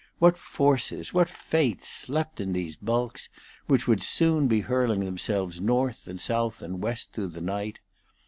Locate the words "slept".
1.87-2.41